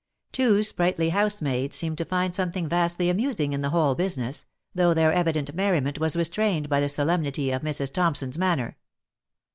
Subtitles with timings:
[0.31, 4.95] Two sprightly housemaids seemed to find some thing vastly amusing in the whole business, though
[4.95, 7.93] their evident merriment was restrained by the solemnity of Mrs.
[7.93, 8.77] Thompson's manner.